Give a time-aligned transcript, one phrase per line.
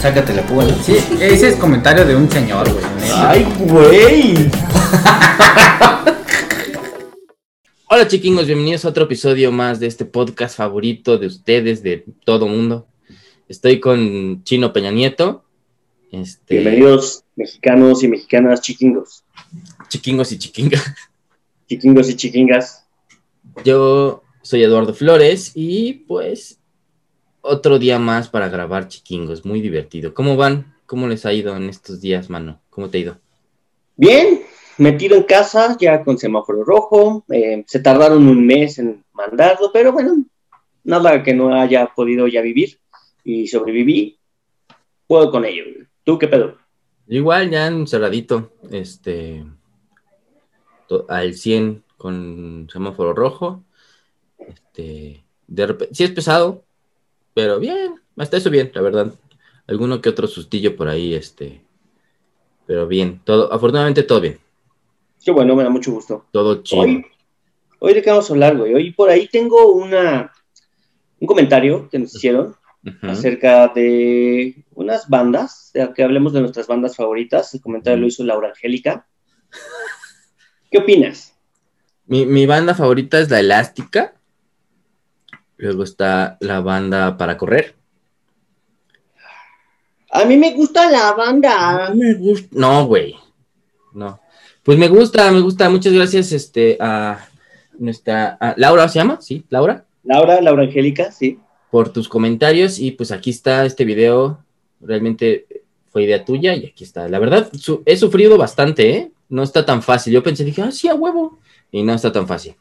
[0.00, 0.64] sácate la púa.
[0.82, 2.84] Sí, ese es comentario de un señor, güey.
[3.14, 4.34] Ay, güey.
[7.90, 12.46] Hola chiquingos, bienvenidos a otro episodio más de este podcast favorito de ustedes, de todo
[12.46, 12.86] mundo.
[13.48, 15.44] Estoy con Chino Peña Nieto.
[16.12, 19.24] Este, Bienvenidos mexicanos y mexicanas chiquingos.
[19.88, 20.94] Chiquingos y chiquingas.
[21.68, 22.86] Chiquingos y chiquingas.
[23.64, 26.57] Yo soy Eduardo Flores y pues
[27.48, 30.12] otro día más para grabar chiquingos, muy divertido.
[30.12, 30.74] ¿Cómo van?
[30.86, 32.60] ¿Cómo les ha ido en estos días, mano?
[32.70, 33.18] ¿Cómo te ha ido?
[33.96, 34.42] Bien,
[34.76, 37.24] metido en casa, ya con semáforo rojo.
[37.30, 40.24] eh, se tardaron un mes en mandarlo, pero bueno,
[40.84, 42.78] nada que no haya podido ya vivir
[43.24, 44.18] y sobreviví.
[45.06, 45.64] Puedo con ello.
[46.04, 46.56] ¿Tú qué pedo?
[47.06, 49.44] Igual, ya encerradito, este,
[51.08, 53.64] al 100 con semáforo rojo.
[54.38, 56.64] Este, de repente, sí es pesado,
[57.38, 59.14] pero bien, hasta eso bien, la verdad.
[59.68, 61.60] Alguno que otro sustillo por ahí, este,
[62.66, 64.40] pero bien, todo, afortunadamente todo bien,
[65.24, 66.26] Qué bueno, me da mucho gusto.
[66.32, 66.82] todo chido.
[66.82, 67.06] Hoy,
[67.78, 68.74] hoy de qué vamos a hablar, güey.
[68.74, 70.32] Hoy por ahí tengo una,
[71.20, 72.56] un comentario que nos hicieron
[73.02, 77.54] acerca de unas bandas, de que hablemos de nuestras bandas favoritas.
[77.54, 79.06] El comentario lo hizo Laura Angélica.
[80.72, 81.36] ¿Qué opinas?
[82.04, 84.17] Mi, mi banda favorita es la Elástica.
[85.58, 87.74] Luego está la banda para correr.
[90.10, 91.92] A mí me gusta la banda.
[91.94, 92.48] me gusta.
[92.52, 93.14] No, güey.
[93.92, 94.20] No.
[94.62, 95.68] Pues me gusta, me gusta.
[95.68, 97.26] Muchas gracias este, a
[97.78, 98.36] nuestra.
[98.40, 99.20] a Laura, ¿se llama?
[99.20, 99.84] Sí, Laura.
[100.04, 101.38] Laura, Laura Angélica, sí.
[101.70, 102.78] Por tus comentarios.
[102.78, 104.42] Y pues aquí está este video.
[104.80, 105.46] Realmente
[105.90, 107.08] fue idea tuya y aquí está.
[107.08, 109.10] La verdad, su- he sufrido bastante, ¿eh?
[109.28, 110.12] No está tan fácil.
[110.14, 111.38] Yo pensé, dije, ah, sí, a huevo.
[111.70, 112.54] Y no está tan fácil.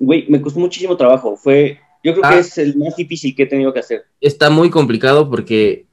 [0.00, 1.36] Güey, me costó muchísimo trabajo.
[1.36, 2.34] Fue, yo creo Ah.
[2.34, 4.04] que es el más difícil que he tenido que hacer.
[4.20, 5.86] Está muy complicado porque.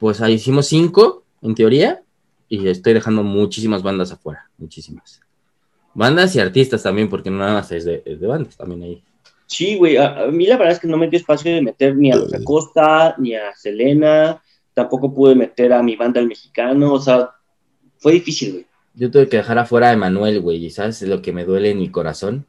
[0.00, 2.02] Pues ahí hicimos cinco, en teoría.
[2.48, 4.48] Y estoy dejando muchísimas bandas afuera.
[4.56, 5.20] Muchísimas.
[5.94, 9.02] Bandas y artistas también, porque no nada más es de, es de bandas también ahí.
[9.46, 11.96] Sí, güey, a, a mí la verdad es que no me dio espacio de meter
[11.96, 14.42] ni a Los Acosta, ni a Selena,
[14.74, 17.30] tampoco pude meter a mi banda el mexicano, o sea,
[17.98, 18.66] fue difícil, güey.
[18.94, 21.78] Yo tuve que dejar afuera a Emanuel, güey, y sabes lo que me duele en
[21.78, 22.44] mi corazón.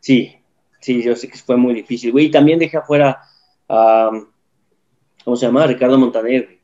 [0.00, 0.36] Sí,
[0.84, 3.20] sí, yo sé que fue muy difícil, güey, y también dejé afuera
[3.68, 4.10] a,
[5.24, 5.66] ¿cómo se llama?
[5.66, 6.58] Ricardo Montaner, güey.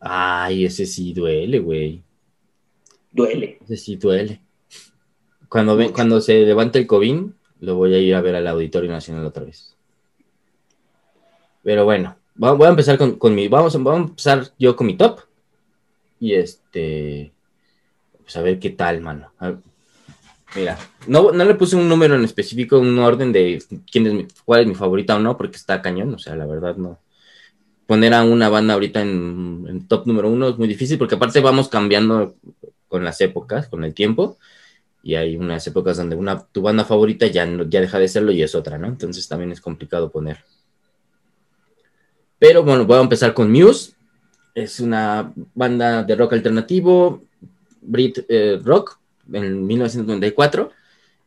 [0.00, 2.02] Ay, ese sí duele, güey.
[3.10, 3.58] duele.
[3.64, 4.40] Ese sí duele.
[5.48, 7.22] Cuando, ve- cuando se levante el COVID,
[7.60, 9.74] lo voy a ir a ver al Auditorio Nacional otra vez.
[11.62, 13.48] Pero bueno, voy a empezar con, con mi.
[13.48, 15.20] Vamos, vamos a empezar yo con mi top.
[16.20, 17.32] Y este.
[18.22, 19.32] Pues a ver qué tal, mano.
[19.38, 19.58] A ver.
[20.54, 24.26] Mira, no, no le puse un número en específico, un orden de quién es mi,
[24.44, 26.14] cuál es mi favorita o no, porque está cañón.
[26.14, 26.98] O sea, la verdad no.
[27.86, 31.68] Poner a una banda ahorita en, top número uno es muy difícil, porque aparte vamos
[31.68, 32.34] cambiando
[32.88, 34.38] con las épocas, con el tiempo,
[35.02, 38.42] y hay unas épocas donde una, tu banda favorita ya, ya deja de serlo y
[38.42, 38.88] es otra, ¿no?
[38.88, 40.38] Entonces también es complicado poner.
[42.38, 43.92] Pero bueno, voy a empezar con Muse.
[44.54, 47.22] Es una banda de rock alternativo,
[47.80, 48.98] Brit eh, Rock,
[49.32, 50.70] en 1994.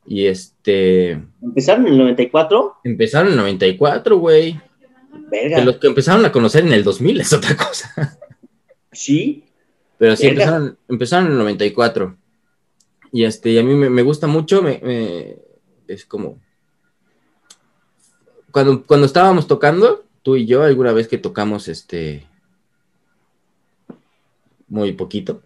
[0.06, 4.60] Y este, Empezaron en el 94, empezaron en el 94, güey.
[5.30, 8.18] verga, De los que empezaron a conocer en el 2000 es otra cosa.
[8.92, 9.44] sí,
[10.00, 10.42] Pero sí, Verga.
[10.44, 12.18] empezaron, empezaron en el 94.
[13.12, 15.36] Y este, y a mí me, me gusta mucho, me, me-
[15.88, 16.40] es como...
[18.52, 22.26] Cuando, cuando estábamos tocando, tú y yo, alguna vez que tocamos este...
[24.68, 25.44] Muy poquito.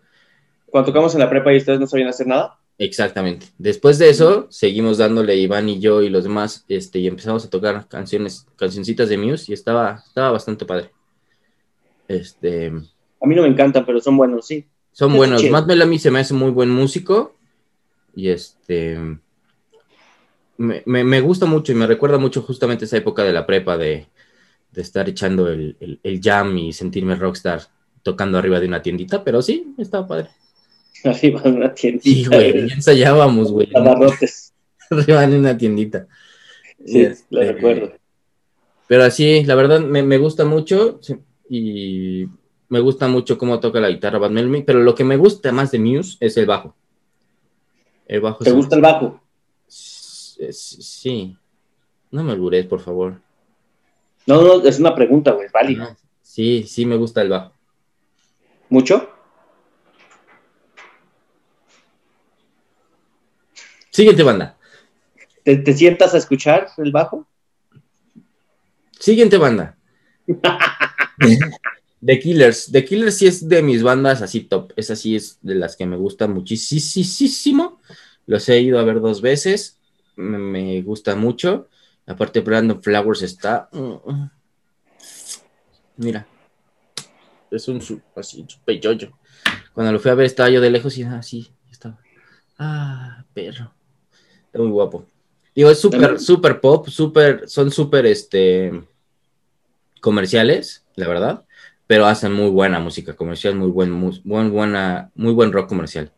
[0.76, 3.46] Cuando tocamos en la prepa y ustedes no sabían hacer nada, Exactamente.
[3.58, 7.50] Después de eso, seguimos dándole Iván y yo y los demás, este, y empezamos a
[7.50, 10.92] tocar canciones, cancioncitas de Muse, y estaba, estaba bastante padre.
[12.10, 12.68] Este...
[12.68, 14.66] a mí no me encantan, pero son buenos, sí.
[14.92, 15.40] Son buenos.
[15.40, 15.54] chido.
[15.54, 17.34] Matt Bellamy se me hace muy buen músico.
[18.14, 19.00] Y este.
[20.58, 23.78] Me, me- me gusta mucho y me recuerda mucho justamente esa época de la prepa
[23.78, 24.08] de,
[24.74, 27.62] de estar echando el, el- el jam y sentirme rockstar
[28.04, 29.24] tocando arriba de una tiendita.
[29.24, 30.30] Pero sí, estaba padre.
[31.04, 32.04] Arriba de una tiendita.
[32.04, 32.68] Sí, güey.
[32.70, 33.70] ya ensayábamos, güey.
[33.76, 34.54] Abarrotes.
[34.90, 36.08] arriba de una tiendita.
[36.86, 37.94] Sí, este, lo recuerdo.
[38.88, 41.00] Pero así, la verdad, me, me gusta mucho
[41.50, 42.28] y
[42.70, 45.72] me gusta mucho cómo toca la guitarra Bad Melmy, pero lo que me gusta más
[45.72, 46.76] de Muse es el bajo.
[48.08, 49.22] El bajo ¿Te gusta el bajo?
[49.68, 51.36] Sí.
[52.12, 53.22] No me albures, por favor.
[54.28, 55.96] No, no, es una pregunta, güey, es válido.
[56.22, 57.54] Sí, sí me gusta el bajo.
[58.70, 59.10] ¿Mucho?
[63.96, 64.58] Siguiente banda.
[65.46, 67.26] ¿Te, te sientas a escuchar el bajo?
[69.00, 69.78] Siguiente banda.
[72.06, 72.70] The Killers.
[72.74, 74.74] The Killers sí es de mis bandas así top.
[74.76, 77.80] Esa sí es de las que me gusta muchísimo.
[78.26, 79.80] Los he ido a ver dos veces.
[80.18, 81.70] Me, gusta mucho.
[82.06, 83.70] Aparte, Brandon Flowers está.
[85.96, 86.28] Mira.
[87.50, 87.82] Es un
[88.14, 89.18] así, super yoyo.
[89.74, 91.50] Cuando lo fui a ver, estaba yo de lejos y así.
[91.72, 91.98] estaba.
[92.60, 93.74] Ah, perro.
[94.56, 95.04] Está muy guapo.
[95.54, 98.72] Digo, es súper, súper pop, súper, son súper, este,
[100.00, 101.46] comerciales, la verdad,
[101.88, 106.10] pero hacen muy buena música comercial, muy buen, mu- buen, buena, muy buen rock comercial.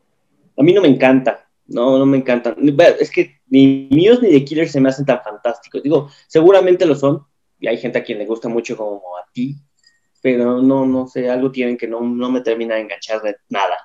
[0.55, 1.49] A mí no me encanta.
[1.65, 2.55] No, no me encantan.
[2.99, 5.81] Es que ni Muse ni The Killers se me hacen tan fantásticos.
[5.81, 7.25] Digo, seguramente lo son.
[7.59, 9.55] Y hay gente a quien le gusta mucho como a ti.
[10.21, 13.77] Pero no, no sé, algo tienen que no, no me termina de enganchar de nada.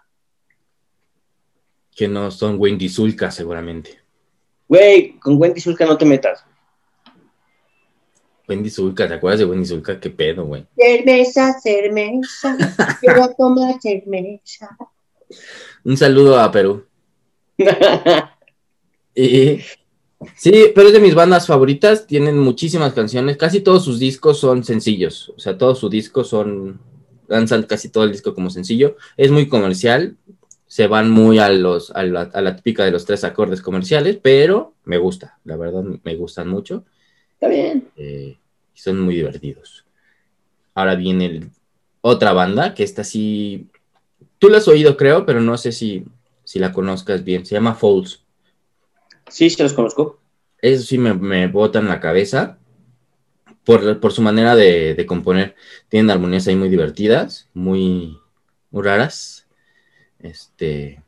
[1.96, 4.01] Que no son Wendy Zulka, seguramente.
[4.72, 6.46] Güey, con Wendy Zulka no te metas.
[8.48, 10.00] Wendy Zulka, ¿te acuerdas de Wendy Zulka?
[10.00, 10.64] ¿Qué pedo, güey?
[10.74, 12.56] Cerveza, cerveza.
[12.98, 14.74] Quiero tomar cerveza.
[15.84, 16.86] Un saludo a Perú.
[19.14, 19.58] Y
[20.38, 22.06] sí, pero es de mis bandas favoritas.
[22.06, 23.36] Tienen muchísimas canciones.
[23.36, 25.34] Casi todos sus discos son sencillos.
[25.36, 26.80] O sea, todos sus discos son.
[27.28, 28.96] Lanzan casi todo el disco como sencillo.
[29.18, 30.16] Es muy comercial.
[30.72, 34.16] Se van muy a, los, a, la, a la típica de los tres acordes comerciales,
[34.22, 35.38] pero me gusta.
[35.44, 36.86] La verdad, me gustan mucho.
[37.34, 37.88] Está bien.
[37.94, 38.38] eh,
[38.72, 39.84] son muy divertidos.
[40.74, 41.50] Ahora viene el-
[42.00, 43.68] otra banda que está así.
[44.38, 46.06] Tú la has oído, creo, pero no sé si,
[46.42, 47.44] si la conozcas bien.
[47.44, 48.24] Se llama Falls.
[49.28, 50.20] Sí, se los conozco.
[50.62, 52.56] Eso sí me, me bota en la cabeza
[53.64, 55.54] por, por su manera de, de componer.
[55.90, 58.16] Tienen armonías ahí muy divertidas, muy,
[58.70, 59.41] muy raras.
[60.22, 61.02] Este.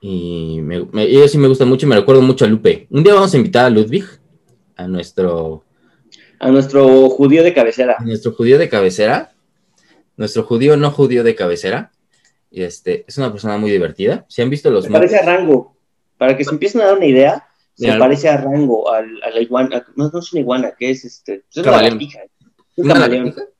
[0.00, 2.86] Y me, me- ellos sí me gustan mucho y me recuerdo mucho a Lupe.
[2.90, 4.04] Un día vamos a invitar a Ludwig,
[4.76, 5.62] a nuestro,
[6.38, 7.96] A nuestro judío de cabecera.
[7.98, 9.32] a nuestro judío de cabecera.
[10.16, 11.92] Nuestro judío no judío de cabecera.
[12.50, 14.24] Y este, es una persona muy divertida.
[14.28, 15.76] Si han visto los Se parece a Rango.
[16.18, 19.40] Para que se empiecen a dar una idea, se parece a Rango, al, a la
[19.40, 19.86] iguana.
[19.96, 21.44] No, no es una iguana, que es este.
[21.50, 22.20] Es una lagartija.
[22.76, 22.94] Un ¿Una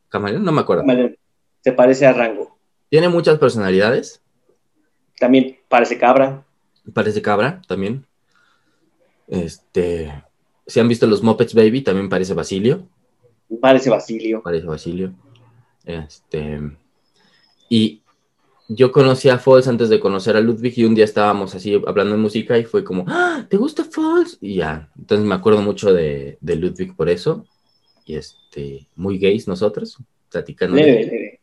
[0.09, 0.45] camaleón.
[0.45, 0.83] No me acuerdo.
[0.83, 1.17] Camaleón.
[1.63, 2.59] Se parece a Rango.
[2.91, 4.21] Tiene muchas personalidades.
[5.21, 6.45] También parece cabra.
[6.93, 8.05] Parece cabra también.
[9.29, 10.13] Este.
[10.67, 12.87] Si han visto los Muppets Baby, también parece Basilio.
[13.61, 14.43] Parece Basilio.
[14.43, 15.13] Parece Basilio.
[15.85, 16.61] Este.
[17.69, 18.03] Y
[18.69, 22.15] yo conocí a Falls antes de conocer a Ludwig y un día estábamos así hablando
[22.15, 23.45] de música y fue como, ¡Ah!
[23.49, 24.39] ¿te gusta Falls?
[24.41, 24.89] Y ya.
[24.99, 27.45] Entonces me acuerdo mucho de, de Ludwig por eso.
[28.07, 29.99] Y este, muy gays nosotros,
[30.31, 30.77] platicando.
[30.77, 31.40] de- Leve, leve.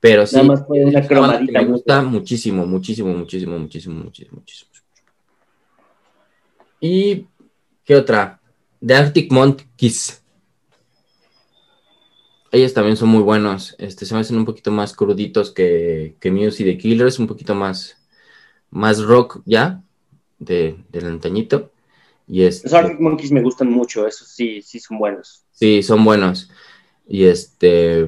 [0.00, 4.70] Pero sí, Nada más fue una cromadita me gusta muchísimo, muchísimo, muchísimo, muchísimo, muchísimo, muchísimo.
[6.80, 7.26] ¿Y
[7.84, 8.40] qué otra?
[8.84, 10.22] The Arctic Monkeys.
[12.52, 13.74] Ellos también son muy buenos.
[13.78, 17.26] Este, se me hacen un poquito más cruditos que, que Muse y The Killers, un
[17.26, 17.98] poquito más,
[18.70, 19.82] más rock ya,
[20.38, 21.72] de, del antañito.
[22.28, 25.44] Y Los este, Arctic Monkeys me gustan mucho, esos sí, sí son buenos.
[25.50, 26.50] Sí, son buenos.
[27.06, 28.06] Y este.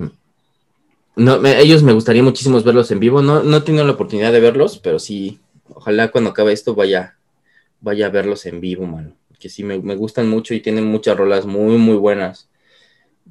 [1.17, 3.23] No, me- ellos me gustaría muchísimo verlos en vivo.
[3.23, 5.41] No, no he tenido la oportunidad de verlos, pero sí.
[5.73, 7.17] Ojalá cuando acabe esto vaya,
[7.81, 9.15] vaya a verlos en vivo, mano.
[9.39, 12.49] Que sí me, me gustan mucho y tienen muchas rolas muy, muy buenas.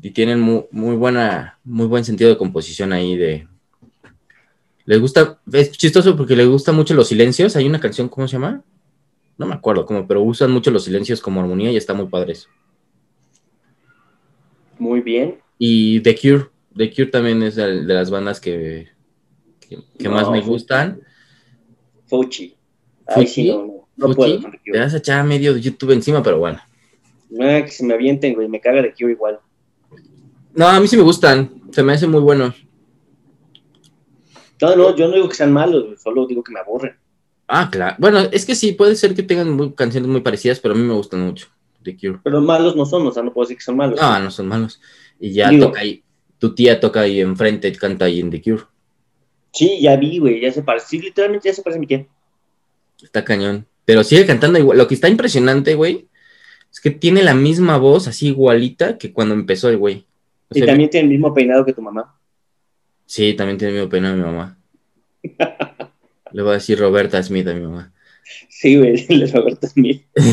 [0.01, 3.47] Y tienen muy, muy buena, muy buen sentido de composición ahí de.
[4.85, 7.55] Les gusta, es chistoso porque les gusta mucho los silencios.
[7.55, 8.63] Hay una canción, ¿cómo se llama?
[9.37, 12.33] No me acuerdo cómo, pero usan mucho los silencios como armonía y está muy padre
[12.33, 12.49] eso.
[14.77, 15.39] Muy bien.
[15.57, 16.49] Y The Cure.
[16.75, 18.87] The Cure también es de, de las bandas que,
[19.59, 21.01] que, que No, más me gustan.
[22.07, 22.55] Fuchi.
[23.07, 25.61] Ay, sí, Fuchi, no, no, no Fuchi, puedo The te vas a echar medio de
[25.61, 26.59] YouTube encima, pero bueno.
[27.41, 29.39] Ah, que se me avienten, güey, me caga de Cure igual.
[30.53, 31.61] No, a mí sí me gustan.
[31.71, 32.55] Se me hacen muy buenos.
[34.61, 36.95] No, no, yo no digo que sean malos, solo digo que me aburren.
[37.47, 37.95] Ah, claro.
[37.99, 40.83] Bueno, es que sí, puede ser que tengan muy- canciones muy parecidas, pero a mí
[40.83, 41.47] me gustan mucho.
[41.83, 42.19] The Cure.
[42.23, 43.99] Pero malos no son, o sea, no puedo decir que son malos.
[43.99, 44.81] No, no son malos.
[45.19, 46.03] Y ya Digo- toca ahí.
[46.39, 48.63] Tu tía toca ahí enfrente, canta ahí en The Cure.
[49.53, 50.87] Sí, ya vi, güey, ya se parece.
[50.87, 52.07] Sí, literalmente ya se parece a mi tía.
[53.01, 53.65] Está cañón.
[53.85, 54.77] Pero sigue cantando igual.
[54.77, 56.07] Lo que está impresionante, güey,
[56.71, 60.05] es que tiene la misma voz así igualita que cuando empezó el güey.
[60.49, 62.15] O Y también tiene el mismo peinado que tu mamá.
[63.05, 64.57] Sí, también tiene el mismo peinado mi mamá.
[66.31, 67.91] Le voy a decir Roberta Smith a mi mamá.
[68.49, 70.03] Sí, güey, el Roberto Smith.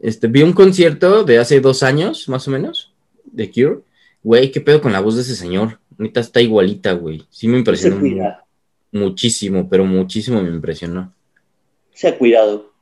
[0.00, 3.80] Este, vi un concierto de hace dos años, más o menos, de Cure.
[4.22, 5.78] Güey, qué pedo con la voz de ese señor.
[5.96, 7.26] Neta está igualita, güey.
[7.30, 8.00] Sí me impresionó
[8.92, 11.12] muchísimo, pero muchísimo me impresionó.
[11.92, 12.72] se ha cuidado.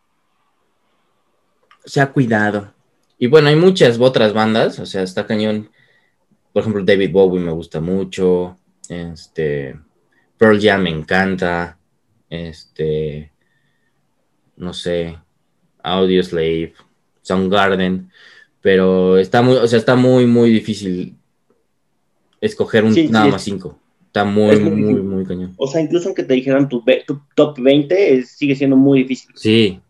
[1.85, 2.73] Se ha cuidado.
[3.19, 5.71] Y bueno, hay muchas otras bandas, o sea, está cañón.
[6.53, 8.59] por ejemplo, David Bowie me gusta mucho.
[8.89, 9.79] Este.
[10.37, 11.79] Pearl Jam me encanta.
[12.29, 13.33] Este.
[14.57, 15.19] No sé.
[15.83, 16.75] Audio Slave.
[17.23, 18.11] Soundgarden.
[18.61, 21.17] Pero está muy, o sea, está muy, muy difícil
[22.47, 23.31] escoger un Sí, nada sí.
[23.33, 23.79] más cinco.
[24.07, 25.55] Está muy, Es muy muy, cañón.
[25.59, 26.83] O sea, incluso aunque te dijeran tu,
[27.35, 29.31] top 20, es- sigue siendo muy difícil.
[29.37, 29.81] Sí.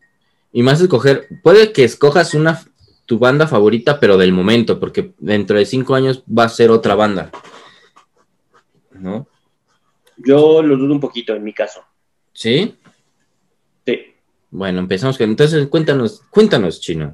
[0.52, 2.60] Y más escoger, puede que escojas una
[3.04, 6.96] tu banda favorita, pero del momento, porque dentro de cinco años va a ser otra
[6.96, 7.30] banda.
[8.90, 9.28] ¿No?
[10.16, 11.82] Yo lo dudo un poquito en mi caso.
[12.32, 12.74] ¿Sí?
[13.86, 13.98] Sí.
[14.50, 15.28] Bueno, empezamos con.
[15.30, 17.12] Entonces, cuéntanos, cuéntanos, Chino.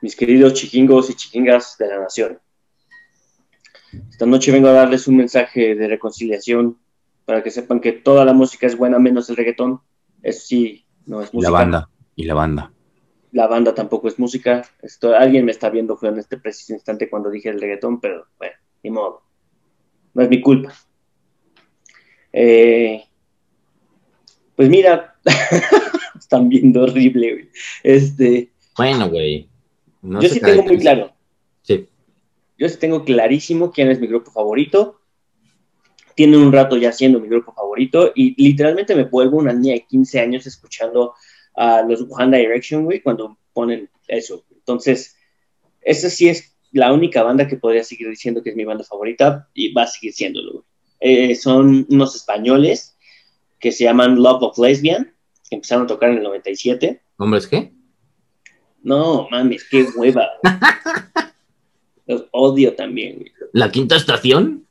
[0.00, 2.38] mis queridos chiquingos y chiquingas de la nación.
[4.10, 6.78] Esta noche vengo a darles un mensaje de reconciliación
[7.24, 9.80] para que sepan que toda la música es buena menos el reggaetón.
[10.22, 11.88] Eso sí, no es música.
[12.16, 12.72] Y la banda.
[13.32, 14.62] La banda tampoco es música.
[14.82, 18.26] Esto, alguien me está viendo fue en este preciso instante cuando dije el reggaetón, pero
[18.38, 19.22] bueno, ni modo.
[20.14, 20.72] No es mi culpa.
[22.32, 23.04] Eh,
[24.56, 25.16] pues mira,
[26.18, 27.50] están viendo horrible, güey.
[27.82, 29.48] Este, Bueno, güey.
[30.02, 31.12] No yo sí tengo muy claro.
[32.58, 35.00] Yo tengo clarísimo quién es mi grupo favorito.
[36.16, 39.86] Tiene un rato ya siendo mi grupo favorito y literalmente me vuelvo una niña de
[39.86, 41.14] 15 años escuchando
[41.54, 44.44] a los One Direction, güey, cuando ponen eso.
[44.50, 45.16] Entonces,
[45.80, 49.48] esa sí es la única banda que podría seguir diciendo que es mi banda favorita
[49.54, 50.52] y va a seguir siéndolo.
[50.52, 50.64] güey.
[51.00, 52.96] Eh, son unos españoles
[53.60, 55.14] que se llaman Love of Lesbian,
[55.48, 57.00] que empezaron a tocar en el 97.
[57.18, 57.72] ¿Hombres qué?
[58.82, 60.28] No, mames, qué hueva.
[62.08, 63.32] Los odio también, güey.
[63.52, 64.64] ¿La quinta estación?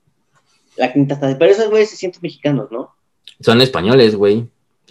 [0.75, 1.39] La quinta estación.
[1.39, 2.91] Pero esos güeyes se sienten mexicanos, ¿no?
[3.39, 4.47] Son españoles, güey.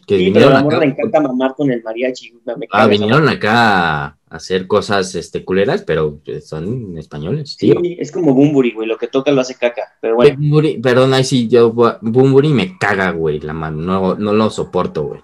[0.07, 0.87] Que Sí, pero vinieron a la morra acá.
[0.87, 2.33] le encanta mamar con el mariachi.
[2.45, 8.13] me- Ah, vinieron acá a hacer cosas este, culeras, pero pues, son españoles, Sí, es
[8.13, 8.87] como Bumburi, güey.
[8.87, 9.83] Lo que toca lo hace caca.
[10.01, 14.33] Pero bueno, Bumburi- perdón, ahí sí, yo, Bumburi me caga, güey, la mano, no, no
[14.33, 15.21] lo soporto, güey.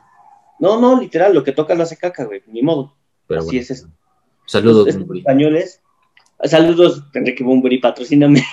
[0.59, 2.43] no, no, literal, lo que toca lo hace caca, güey.
[2.49, 2.95] Ni modo.
[3.29, 3.61] Pero Así bueno.
[3.61, 3.89] es esto.
[4.47, 5.21] Saludos, Bumburi.
[5.21, 5.81] españoles.
[6.45, 8.45] Saludos, Enrique Bumburi, patrocíname.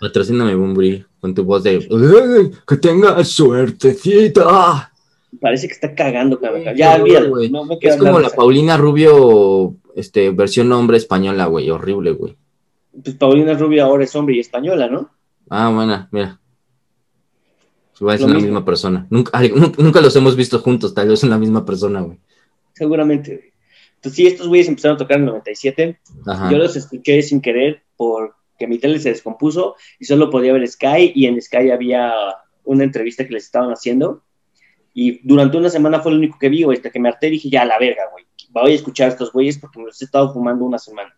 [0.00, 4.92] Patrocíname, Bumburi, con tu voz de "Ay, que tenga suertecita.
[5.40, 6.62] Parece que está cagando, cabrón.
[6.76, 7.50] Ya, olvídalo, güey.
[7.50, 12.36] No me Es como la esa- Paulina Rubio, este, versión hombre española, güey, horrible, güey.
[13.02, 15.10] Pues Paulina Rubio ahora es hombre y española, ¿no?
[15.50, 16.40] Ah, buena, mira.
[18.00, 18.46] Igual es Lo la mismo.
[18.48, 19.06] misma persona.
[19.10, 19.40] Nunca,
[19.78, 22.18] nunca los hemos visto juntos, tal vez es la misma persona, güey.
[22.74, 23.52] Seguramente, güey.
[23.96, 26.00] Entonces, sí, estos güeyes empezaron a tocar en el 97.
[26.26, 26.50] Ajá.
[26.50, 31.12] Yo los escuché sin querer porque mi tele se descompuso y solo podía ver Sky
[31.14, 32.12] y en Sky había
[32.64, 34.22] una entrevista que les estaban haciendo
[34.98, 37.32] y durante una semana fue lo único que vi, güey, hasta que me harté y
[37.32, 40.06] dije, ya, la verga, güey, voy a escuchar a estos güeyes porque me los he
[40.06, 41.14] estado fumando una semana.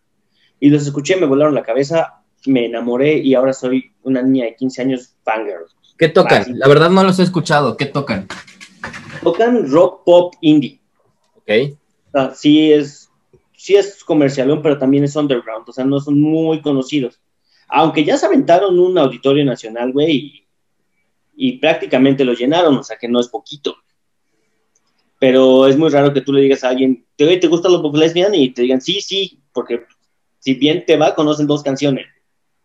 [0.59, 4.57] Y los escuché, me volaron la cabeza, me enamoré y ahora soy una niña de
[4.57, 5.63] 15 años fangirl.
[5.97, 6.43] ¿Qué tocan?
[6.43, 6.53] Sí.
[6.55, 7.77] La verdad no los he escuchado.
[7.77, 8.27] ¿Qué tocan?
[9.23, 10.81] Tocan rock, pop, indie.
[11.35, 11.78] Ok.
[12.09, 13.09] O sea, sí es,
[13.55, 17.19] sí es comercialón, pero también es underground, o sea, no son muy conocidos.
[17.67, 20.47] Aunque ya se aventaron un auditorio nacional, güey, y,
[21.35, 23.77] y prácticamente lo llenaron, o sea, que no es poquito.
[25.19, 27.95] Pero es muy raro que tú le digas a alguien, ¿te, te gusta los Bob
[27.95, 28.33] Lesbian?
[28.33, 29.85] Y te digan, sí, sí, porque
[30.39, 32.07] si bien te va, conocen dos canciones.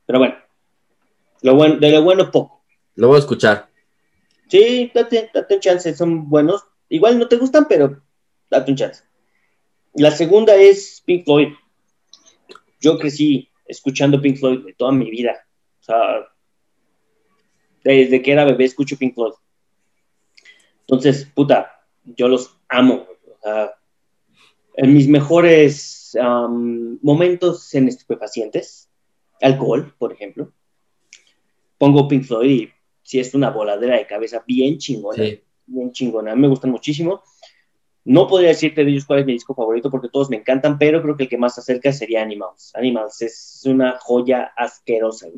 [0.06, 0.36] Pero bueno,
[1.42, 2.64] lo bueno de lo bueno poco.
[2.94, 3.68] Lo voy a escuchar.
[4.48, 6.62] Sí, date, date un chance, son buenos.
[6.88, 8.00] Igual no te gustan, pero
[8.50, 9.02] date un chance.
[9.94, 11.48] La segunda es Pink Floyd.
[12.80, 15.46] Yo crecí escuchando Pink Floyd de toda mi vida.
[15.80, 16.26] O sea,
[17.84, 19.34] desde que era bebé escucho Pink Floyd.
[20.80, 23.06] Entonces, puta, yo los amo.
[23.26, 23.74] O sea,
[24.76, 28.90] en mis mejores um, momentos en estupefacientes,
[29.40, 30.52] alcohol, por ejemplo,
[31.78, 32.70] pongo Pink Floyd y
[33.02, 35.40] si es una voladera de cabeza bien chingona Sí.
[35.66, 37.22] bien chingona, me gustan muchísimo.
[38.04, 41.00] No podría decirte de ellos cuál es mi disco favorito porque todos me encantan, pero
[41.00, 42.73] creo que el que más se acerca sería Animals.
[42.75, 45.28] Animals es una joya asquerosa.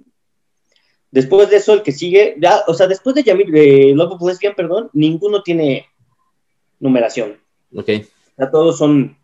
[1.12, 4.22] Después de eso, el que sigue, ya, o sea, después de, Yamil, de Love of
[4.22, 5.86] Lesbian, perdón, ninguno tiene
[6.80, 7.38] numeración.
[7.74, 7.86] Ok.
[8.36, 9.16] Sea, todos son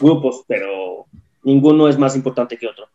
[0.00, 1.06] grupos, pero
[1.44, 2.88] ninguno es más importante que otro.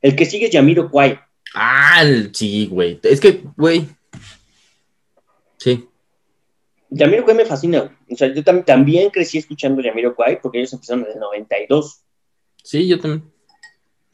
[0.00, 1.20] El que sigue es Yamiro Kwai.
[1.54, 2.98] Ah, sí, güey.
[3.02, 3.86] Es que, güey.
[5.58, 5.89] Sí.
[6.90, 7.96] Yamiro me fascina.
[8.10, 12.02] O sea, yo tam- también crecí escuchando Yamiro porque ellos empezaron en el 92.
[12.62, 13.24] Sí, yo también.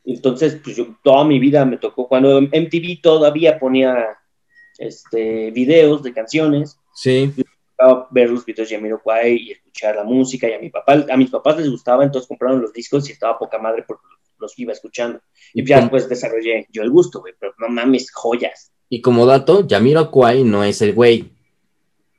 [0.05, 4.17] Entonces, pues yo toda mi vida me tocó, cuando MTV todavía ponía
[4.79, 7.33] este, videos de canciones, Sí.
[7.77, 11.17] tocaba ver los videos de Jamiroquai y escuchar la música, y a mi papá, a
[11.17, 14.05] mis papás les gustaba, entonces compraron los discos y estaba poca madre porque
[14.39, 15.21] los iba escuchando.
[15.55, 18.71] Y ya después desarrollé yo el gusto, güey, pero no mames, joyas.
[18.89, 21.31] Y como dato, Jamiroquai no es el güey,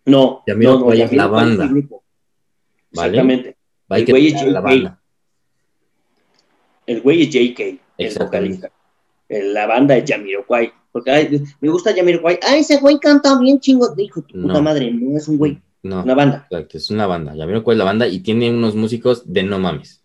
[0.07, 1.67] No, Jamiroquai no, no, es la banda.
[1.67, 2.03] grupo.
[2.93, 3.09] ¿Vale?
[3.19, 3.57] Exactamente.
[3.89, 5.01] El güey es la banda.
[6.85, 8.71] El güey es JK, el vocalista.
[9.29, 10.71] La banda es Jamiroquai.
[10.91, 12.39] Porque ay, me gusta Jamiroquai.
[12.47, 13.93] Ah, ese güey canta bien chingo.
[13.93, 16.47] Dijo, tu puta madre, no es un güey, No, una banda.
[16.49, 17.35] exacto, es una banda.
[17.35, 20.01] Jamiroquai es la banda y tiene unos músicos de no mames.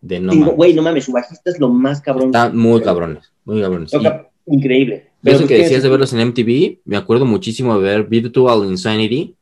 [0.00, 0.56] De no mames.
[0.56, 2.26] Güey, no mames, su bajista es lo más cabrón.
[2.26, 3.90] Están muy cabrones, muy cabrones.
[3.90, 5.10] Toca increíble.
[5.24, 9.34] Eso pues, que decías de verlos en MTV, me acuerdo muchísimo de ver Virtual Insanity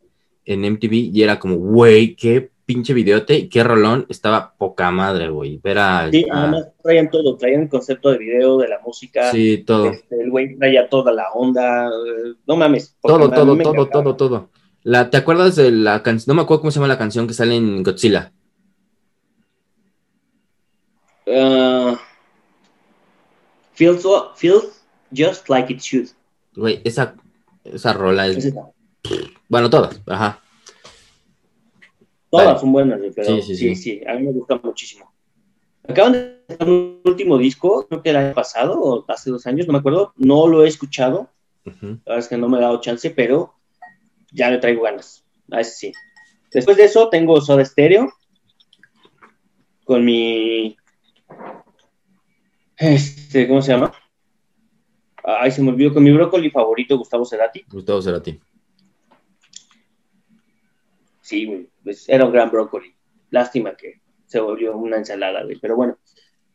[0.45, 5.29] en MTV y era como, güey, qué pinche videote y qué rolón, estaba poca madre,
[5.29, 5.59] güey.
[5.63, 6.09] Ver a...
[6.11, 9.31] Sí, a- además traían todo, traían el concepto de video, de la música.
[9.33, 11.89] sí, todo, Este, el güey traía toda la onda.
[11.89, 12.97] eh, No mames.
[13.03, 14.51] todo, todo, todo, todo, todo.
[14.85, 16.35] La, ¿Te acuerdas de la canción?
[16.35, 18.33] No me acuerdo cómo se llama la canción que sale en Godzilla.
[23.75, 24.33] Feels, so-
[25.13, 26.09] just like it should.
[26.55, 27.15] Güey, esa,
[27.65, 28.53] esa rola es...
[29.49, 30.41] Bueno, todas, ajá.
[32.31, 32.59] Todas Vale.
[32.61, 34.01] son buenas, pero Sí, sí sí, sí, sí.
[34.07, 35.13] a mí me gusta muchísimo.
[35.87, 39.67] Acaban de sacar un último disco, creo que el año pasado o hace dos años,
[39.67, 40.13] no me acuerdo.
[40.17, 41.29] No lo he escuchado,
[41.65, 43.55] la verdad es que no me he dado chance, pero
[44.33, 45.25] ya le traigo ganas.
[45.51, 45.93] A ese sí.
[46.53, 48.13] Después de eso tengo Soda Stereo
[49.85, 50.77] con mi.
[52.77, 53.93] Este, ¿cómo se llama?
[55.25, 57.65] Ay, se me olvidó con mi brócoli favorito, Gustavo Cerati.
[57.71, 58.41] Gustavo Cerati.
[61.21, 62.95] Sí, güey, pues era un gran brócoli.
[63.31, 65.59] Lástima que se volvió una ensalada, güey.
[65.61, 65.99] Pero bueno,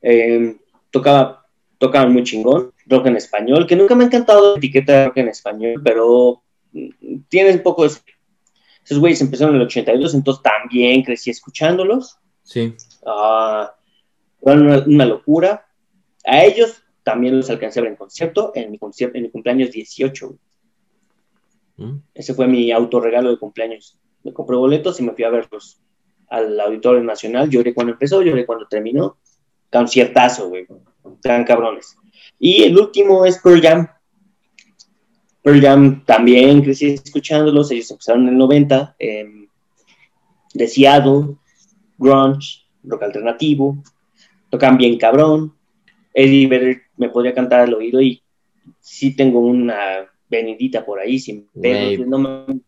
[0.01, 0.57] eh,
[0.91, 1.45] tocaba,
[1.77, 5.17] tocaban muy chingón, rock en español, que nunca me ha encantado la etiqueta de rock
[5.17, 6.43] en español, pero
[6.73, 7.95] mm, tiene un poco de...
[8.83, 12.17] Esos güeyes empezaron en el 82, entonces también crecí escuchándolos.
[12.43, 12.73] Sí.
[13.05, 13.75] Ah,
[14.41, 15.65] fueron una, una locura.
[16.25, 19.71] A ellos también los alcancé a ver en concierto, en mi, concierto, en mi cumpleaños
[19.71, 20.27] 18.
[20.27, 20.39] güey.
[21.77, 22.01] ¿Mm?
[22.13, 23.97] Ese fue mi autorregalo de cumpleaños.
[24.25, 25.79] Me compré boletos y me fui a verlos
[26.27, 27.49] al Auditorio Nacional.
[27.49, 29.19] Lloré cuando empezó, lloré cuando terminó.
[29.71, 30.67] Conciertazo, güey.
[31.21, 31.95] Tan cabrones.
[32.37, 33.87] Y el último es Pearl Jam.
[35.41, 37.71] Pearl Jam también crecí escuchándolos.
[37.71, 38.97] Ellos empezaron en el 90.
[38.99, 39.47] Eh,
[40.53, 41.37] de Seattle,
[41.97, 43.77] grunge, rock alternativo.
[44.49, 45.56] Tocan bien cabrón.
[46.17, 48.23] Eddie Vedder me podría cantar al oído y
[48.79, 52.07] sí tengo una venidita por ahí sin pedos.
[52.07, 52.59] No me,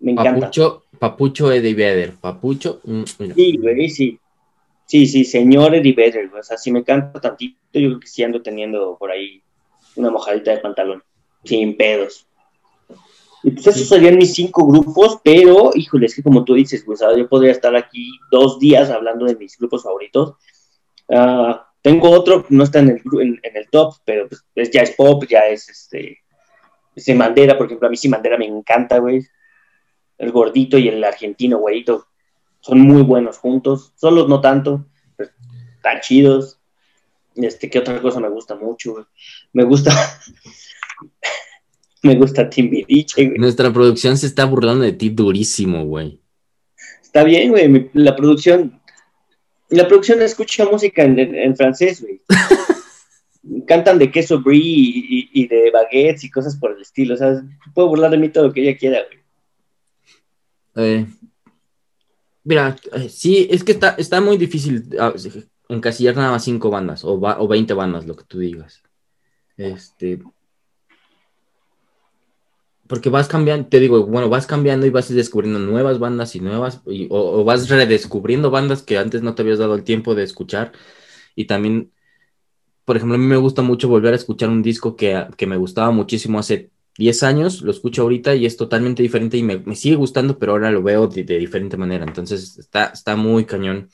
[0.00, 0.40] me encanta.
[0.40, 2.14] Papucho, Papucho Eddie Vedder.
[2.20, 2.80] Papucho.
[2.82, 3.34] mm, mira.
[3.36, 4.18] Sí, güey, sí.
[4.84, 6.28] Sí, sí, señor Eddie Vedder.
[6.34, 9.40] O sea, si me canta tantito, yo creo que sí ando teniendo por ahí
[9.94, 11.04] una mojadita de pantalón.
[11.44, 12.26] Sin pedos.
[13.44, 16.98] Y pues esos serían mis cinco grupos, pero, híjole, es que como tú dices, pues,
[17.16, 20.34] yo podría estar aquí dos días hablando de mis grupos favoritos.
[21.08, 24.82] Ah, tengo otro, no está en el, en, en el top, pero pues, es- ya
[24.82, 26.18] es pop, ya es este.
[26.94, 29.26] Ese Mandera, por ejemplo, a mí sí Mandera me encanta, güey.
[30.18, 32.06] El gordito y el argentino, güeyito,
[32.60, 33.94] son muy buenos juntos.
[33.96, 34.84] Solos no tanto,
[35.16, 35.30] pero
[35.76, 36.60] están chidos.
[37.36, 39.04] Este, ¿qué otra cosa me gusta mucho, güey?
[39.54, 39.90] Me gusta.
[42.02, 43.38] me gusta Timbiriche, güey.
[43.38, 46.20] Nuestra producción se está burlando de ti durísimo, güey.
[47.00, 47.90] Está bien, güey.
[47.94, 48.77] La producción.
[49.70, 52.20] La producción escucha música en, en- en francés, güey.
[53.66, 54.98] Cantan de queso brie y,
[55.32, 57.14] y- y de baguettes y cosas por el estilo.
[57.14, 57.42] O sea,
[57.74, 59.18] puedo burlar de mí todo lo que ella quiera, güey.
[61.00, 61.06] Eh,
[62.44, 65.12] mira, eh, sí, es que está, está muy difícil ah,
[65.68, 68.82] encasillar nada más cinco bandas o, va- o 20 bandas, lo que tú digas.
[69.56, 70.20] Este.
[72.88, 76.82] Porque vas cambiando, te digo, bueno, vas cambiando y vas descubriendo nuevas bandas y nuevas,
[76.86, 80.24] y- o, o vas redescubriendo bandas que antes no te habías dado el tiempo de
[80.24, 80.72] escuchar.
[81.36, 81.92] Y también,
[82.84, 85.56] por ejemplo, a mí me gusta mucho volver a escuchar un disco que, que me
[85.58, 89.76] gustaba muchísimo hace 10 años, lo escucho ahorita y es totalmente diferente y me, me
[89.76, 92.04] sigue gustando, pero ahora lo veo de, de diferente manera.
[92.04, 93.88] Entonces está, está muy cañón,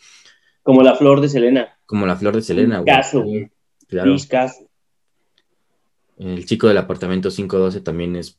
[0.62, 1.76] Como la flor de Selena.
[1.86, 2.78] como la flor de Selena.
[2.78, 2.86] güey.
[2.96, 3.24] Caso.
[3.88, 4.16] Claro.
[6.18, 8.38] El chico del apartamento 512 también es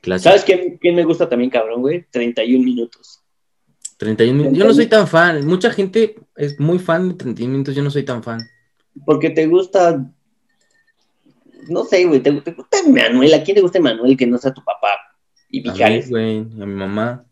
[0.00, 0.30] clásico.
[0.30, 2.06] ¿Sabes quién, quién me gusta también, cabrón, güey?
[2.10, 3.20] 31 minutos.
[3.98, 4.58] 31 minutos.
[4.58, 5.46] Yo no soy tan fan.
[5.46, 7.74] Mucha gente es muy fan de 31 minutos.
[7.74, 8.40] Yo no soy tan fan.
[9.04, 10.04] Porque te gusta.
[11.68, 12.20] No sé, güey.
[12.20, 13.34] Te, te gusta Manuel.
[13.34, 14.88] ¿A quién te gusta Manuel que no sea tu papá?
[15.50, 16.10] Y A mí, Mijares.
[16.10, 17.24] güey, a mi mamá.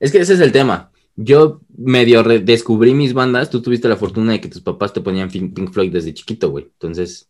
[0.00, 0.90] Es que ese es el tema.
[1.16, 3.50] Yo medio descubrí mis bandas.
[3.50, 6.64] Tú tuviste la fortuna de que tus papás te ponían Pink Floyd desde chiquito, güey.
[6.64, 7.28] Entonces,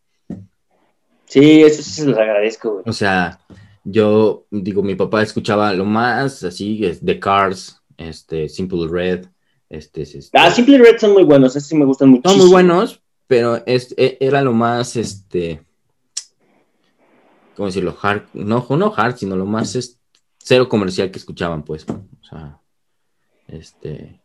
[1.27, 2.85] Sí, eso sí se los agradezco, güey.
[2.87, 3.41] o sea,
[3.83, 9.27] yo digo, mi papá escuchaba lo más así, es The Cars, este, Simple Red,
[9.71, 12.33] Este, es, este, Ah, Simple Red son muy buenos, esos sí me gustan muchísimo.
[12.35, 15.63] son muy buenos, pero es, e- era lo más, este,
[17.57, 17.97] ¿cómo decirlo?
[18.01, 19.99] Hard, no, no hard, sino lo más es,
[20.39, 21.87] cero comercial que escuchaban, pues.
[21.89, 22.61] O sea,
[23.49, 24.21] este,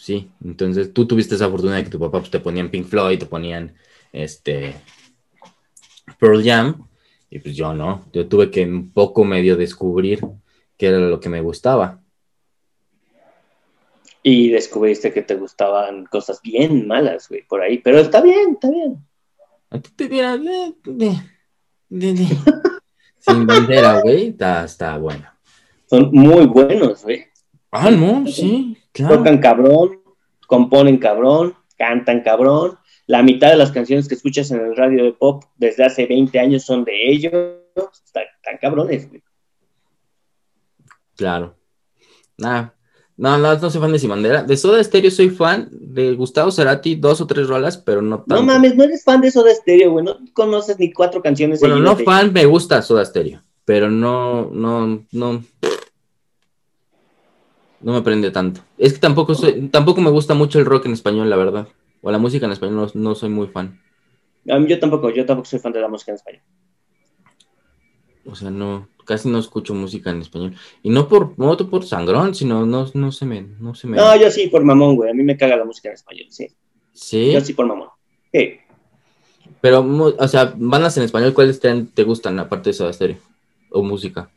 [0.00, 0.30] sí.
[0.44, 3.26] Entonces tú tuviste esa fortuna de que tu papá pues, te ponían Pink Floyd, te
[3.26, 3.74] ponían,
[4.12, 4.74] este,
[6.18, 6.86] Pearl Jam,
[7.30, 8.04] y pues yo no.
[8.12, 10.20] Yo tuve que un poco medio descubrir
[10.76, 12.00] qué era lo que me gustaba.
[14.22, 17.78] Y descubriste que te gustaban cosas bien malas, güey, por ahí.
[17.78, 18.98] Pero está bien, está bien.
[19.70, 20.38] A ti te de,
[20.84, 21.20] de-
[21.88, 22.26] de- de-
[23.18, 25.26] sin bandera, güey, está, está bueno.
[25.86, 27.26] Son muy buenos, güey.
[27.70, 29.18] Ah, no, sí, claro.
[29.18, 30.00] Tocan cabrón,
[30.46, 32.78] componen cabrón, cantan cabrón.
[33.06, 36.38] La mitad de las canciones que escuchas en el radio de pop desde hace 20
[36.38, 37.32] años son de ellos.
[38.04, 39.22] Están, están cabrones, güey.
[41.16, 41.56] Claro.
[42.38, 42.70] Nah,
[43.20, 44.42] no, no, no soy fan de Sin Bandera.
[44.42, 45.68] De Soda Stereo soy fan.
[45.70, 48.36] De Gustavo Cerati, dos o tres rolas, pero no tanto.
[48.36, 50.06] No mames, no eres fan de Soda Stereo, güey.
[50.06, 55.04] No conoces ni cuatro canciones Bueno, no fan, me gusta Soda Stereo, pero no, no,
[55.12, 55.44] no.
[57.80, 58.60] No me prende tanto.
[58.76, 61.68] Es que tampoco soy, tampoco me gusta mucho el rock en español, la verdad.
[62.02, 63.80] O la música en español, no, no soy muy fan.
[64.48, 66.42] A mí yo tampoco, yo tampoco soy fan de la música en español.
[68.26, 70.54] O sea, no, casi no escucho música en español.
[70.82, 73.96] Y no por, no por sangrón, sino no, no se me, no se me.
[73.96, 75.10] No, yo sí por mamón, güey.
[75.10, 76.48] A mí me caga la música en español, sí.
[76.92, 77.88] sí, Yo sí por mamón.
[78.32, 78.58] Sí.
[79.60, 83.18] pero, o sea, bandas en español, ¿cuáles te, te gustan aparte de Soda Stereo?
[83.70, 84.30] O música.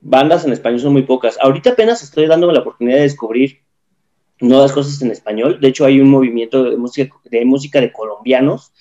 [0.00, 1.36] Bandas en español son muy pocas.
[1.40, 3.60] Ahorita apenas estoy dándome la oportunidad de descubrir
[4.40, 5.58] nuevas cosas en español.
[5.60, 8.72] De hecho, hay un movimiento de música de, música de colombianos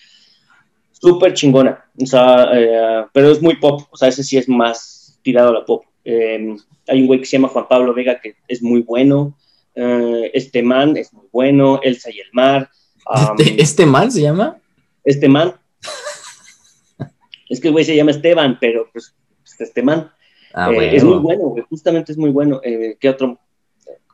[0.92, 1.86] súper chingona.
[2.00, 3.82] O sea, eh, pero es muy pop.
[3.90, 5.84] O sea, ese sí es más tirado a la pop.
[6.04, 6.56] Eh,
[6.88, 9.36] hay un güey que se llama Juan Pablo Vega que es muy bueno.
[9.76, 11.80] Eh, este man es muy bueno.
[11.84, 12.70] Elsa y el mar.
[13.10, 14.58] Um, ¿Este, este man se llama?
[15.04, 15.56] este man.
[17.50, 19.16] es que el güey se llama Esteban, pero pues
[19.60, 20.12] este man.
[20.60, 20.92] Ah, Eh, bueno.
[20.92, 22.60] es muy bueno, güey, justamente es muy bueno.
[22.64, 23.38] Eh, ¿Qué otro?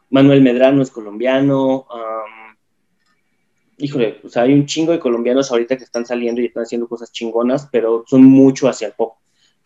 [0.09, 1.85] Manuel Medrano es colombiano.
[3.77, 6.87] híjole, o sea, hay un chingo de colombianos ahorita que están saliendo y están haciendo
[6.87, 9.15] cosas chingonas, pero son mucho hacia el pop.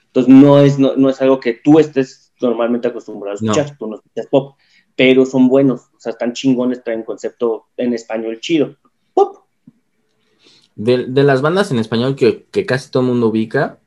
[0.06, 3.52] Entonces no es, no, no es algo que tú estés normalmente acostumbrado a No.
[3.52, 4.56] escuchar, tú no escuchas pop,
[4.96, 8.76] pero son buenos, o sea, están chingones, traen concepto en español chido.
[9.14, 9.38] Pop.
[10.76, 13.80] De, de las bandas en español que, que casi todo el mundo ubica,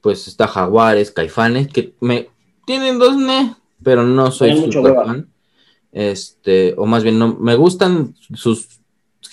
[0.00, 2.28] pues está Jaguares, Caifanes, que me
[2.68, 5.28] tienen dos ne, pero no soy super fan.
[5.90, 8.78] Este, o más bien, no, me gustan sus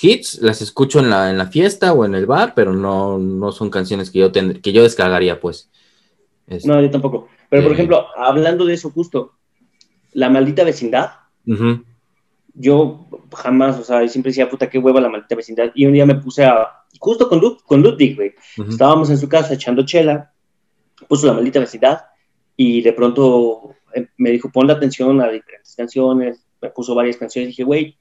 [0.01, 3.51] hits, las escucho en la, en la fiesta o en el bar, pero no, no
[3.51, 5.69] son canciones que yo tend- que yo descargaría, pues.
[6.47, 7.27] Este, No, yo tampoco.
[7.49, 7.75] Pero, por Eh.
[7.75, 9.33] ejemplo, hablando de eso justo,
[10.13, 11.11] La Maldita Vecindad,
[12.53, 15.71] yo jamás, o sea, siempre decía, puta, qué hueva La Maldita Vecindad.
[15.75, 16.67] Y un día me puse a,
[16.99, 18.33] justo con, con Ludwig, güey,
[18.69, 20.31] estábamos en su casa echando chela,
[21.09, 21.99] puso La Maldita Vecindad
[22.57, 27.47] y de pronto eh, me dijo, ponle atención a diferentes canciones, me puso varias canciones
[27.47, 27.97] y dije, güey,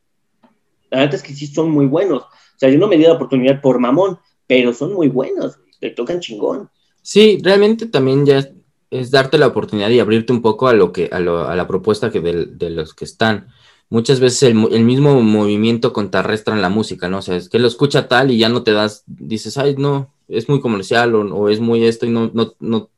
[0.91, 2.23] la verdad es que sí son muy buenos.
[2.23, 5.91] O sea, yo no me di la oportunidad por mamón, pero son muy buenos, te
[5.91, 6.71] tocan chingón.
[7.03, 8.49] Sí, realmente también ya
[8.91, 11.67] es, darte la oportunidad y abrirte un poco a lo que, a, lo- a la
[11.67, 13.49] propuesta que del- de, los que están.
[13.91, 17.19] Muchas veces el, el mismo movimiento contrarrestra en la música, ¿no?
[17.19, 20.15] O sea, es que lo escucha tal y ya no te das, dices, ay, no,
[20.29, 22.91] es muy comercial o, o es muy esto y no, no, no,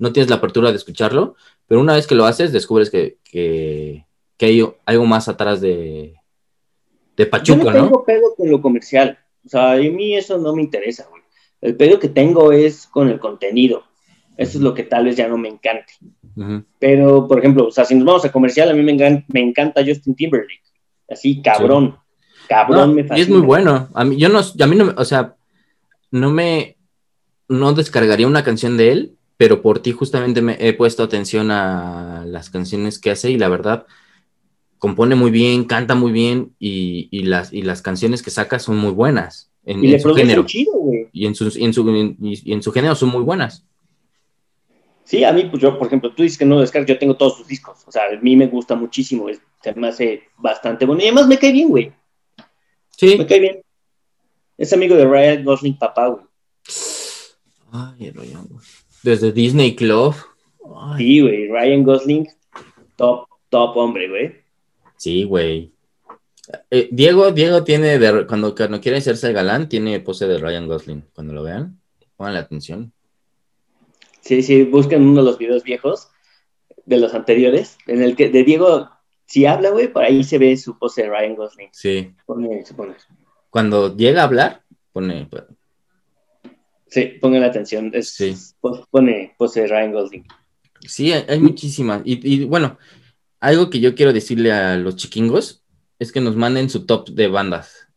[0.00, 1.36] no tienes la apertura de escucharlo,
[1.68, 4.04] pero una vez que lo haces, descubres que, que,
[4.36, 6.14] que hay algo más atrás de,
[7.16, 7.84] de Yo Pachuco, no ¿no?
[7.84, 9.18] tengo pedo con lo comercial.
[9.46, 11.22] O sea, a mí eso no me interesa, güey.
[11.60, 13.84] El pedo que tengo es con el contenido.
[14.36, 15.92] Eso es lo que tal vez ya no me encante.
[16.78, 19.40] Pero, por ejemplo, o sea, si nos vamos a comercial, a mí me, engan- me
[19.40, 20.62] encanta Justin Timberlake.
[21.08, 21.96] Así, cabrón.
[22.48, 23.22] Cabrón, No, me y fascina.
[23.22, 23.88] es muy bueno.
[23.94, 25.36] A mí, yo no, a mí no, me- o sea,
[26.10, 26.78] no me,
[27.48, 32.24] no descargaría una canción de él, pero por ti justamente me he puesto atención a
[32.26, 33.86] las canciones que hace y la verdad
[34.76, 38.76] compone muy bien, canta muy bien y, y las, y las canciones que saca son
[38.76, 40.44] muy buenas en, Y en le su género.
[40.44, 41.08] chido, güey.
[41.14, 43.64] Y en, su, y en, su, y- en su género son muy buenas.
[45.04, 47.38] Sí, a mí, pues yo, por ejemplo, tú dices que no descargas, yo tengo todos
[47.38, 47.78] sus discos.
[47.86, 49.30] O sea, a mí me gusta muchísimo.
[49.30, 51.00] es- se me hace bastante bueno.
[51.00, 51.92] Y además me cae bien, güey.
[52.94, 53.16] Sí.
[53.16, 53.62] Me cae bien.
[54.58, 56.24] Es amigo de Ryan Gosling, papá, güey.
[57.72, 58.46] Ay, Ryan,
[59.02, 60.14] Desde Disney Club.
[60.76, 61.48] Ay, Sí, güey.
[61.48, 62.28] Ryan Gosling,
[62.96, 64.36] top, top hombre, güey.
[64.96, 65.72] Sí, güey.
[66.70, 71.04] Eh, Diego, Diego tiene, de, cuando, cuando quiere hacerse galán, tiene pose de Ryan Gosling.
[71.14, 71.80] Cuando lo vean,
[72.16, 72.92] pongan atención.
[74.20, 76.08] Sí, sí, buscan uno de los videos viejos
[76.84, 78.90] de los anteriores, en el que de Diego
[79.30, 81.68] si habla, güey, por ahí se ve su pose de Ryan Gosling.
[81.72, 82.12] Sí.
[82.26, 82.94] Pone, se pone.
[83.48, 85.28] Cuando llega a hablar, pone.
[86.90, 87.90] Sí, pongan atención.
[87.94, 88.34] Es, Sí.
[88.90, 90.26] Pone pose Ryan Gosling.
[90.86, 92.02] Sí, hay, hay muchísimas.
[92.04, 92.78] Y, y, bueno,
[93.38, 95.62] algo que yo quiero decirle a los chiquingos
[95.98, 97.88] es que nos manden su top de bandas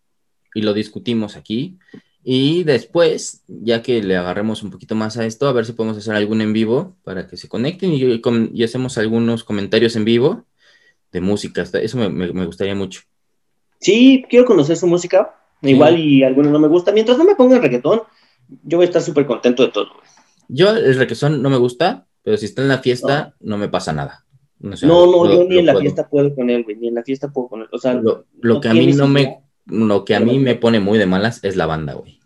[0.54, 1.78] y lo discutimos aquí.
[2.26, 5.98] Y después, ya que le agarremos un poquito más a esto, a ver si podemos
[5.98, 8.22] hacer algún en vivo para que se conecten y,
[8.54, 10.46] y hacemos algunos comentarios en vivo
[11.12, 11.64] de música.
[11.74, 13.02] Eso me, me- me gustaría mucho.
[13.80, 15.36] Sí, quiero conocer su música.
[15.62, 16.92] Igual y alguno no me gusta.
[16.92, 18.02] Mientras no me pongan reggaetón,
[18.64, 19.86] yo voy a estar súper contento de todo.
[19.94, 20.04] güey.
[20.50, 23.94] Yo el requesón no me gusta, pero si está en la fiesta no me pasa
[23.94, 24.26] nada.
[24.64, 25.82] O sea, no, no, lo- yo ni en la puedo.
[25.82, 26.76] fiesta puedo con él, güey.
[26.78, 27.68] Ni en la fiesta puedo con él.
[27.72, 30.56] O sea, Lo, lo no que a mí no me, lo que a mí me
[30.56, 32.20] pone muy de malas es la banda, güey.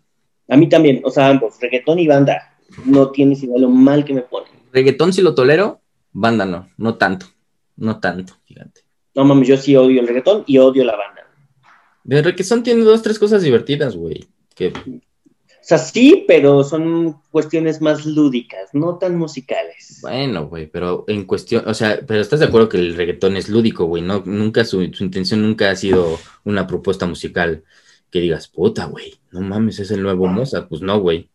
[0.48, 1.00] a mí también.
[1.04, 2.54] O sea, ambos, reggaetón y banda.
[2.84, 4.52] No tienes idea lo mal que me ponen.
[4.72, 5.80] Reggaetón sí lo tolero,
[6.12, 7.26] banda no, no tanto,
[7.76, 8.82] no tanto, fíjate.
[9.14, 11.22] No mames, yo sí odio el reggaetón y odio la banda.
[12.04, 14.26] De reggaetón tiene dos, tres cosas divertidas, güey.
[14.54, 14.72] Que
[15.68, 19.98] sea, sí, pero son cuestiones más lúdicas, no tan musicales.
[20.00, 23.50] bueno, güey, pero en cuestión, o sea, pero estás de acuerdo que el reggaetón es
[23.50, 27.64] lúdico, güey, no, nunca su, su intención nunca ha sido una propuesta musical
[28.10, 31.28] que digas, puta, güey, no mames, es el nuevo Mozart, pues no, güey.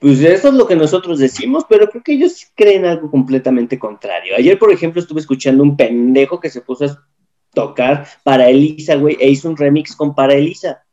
[0.00, 4.34] Pues eso es lo que nosotros decimos, pero creo que ellos creen algo completamente contrario.
[4.36, 7.08] Ayer, por ejemplo, estuve escuchando un pendejo que se puso a
[7.52, 10.84] tocar para Elisa, güey, e hizo un remix con para Elisa.